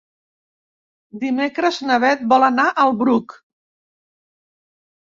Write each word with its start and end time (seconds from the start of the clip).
Dimecres 1.25 1.79
na 1.91 1.99
Beth 2.05 2.27
vol 2.35 2.49
anar 2.49 2.67
al 2.87 2.99
Bruc. 3.05 3.39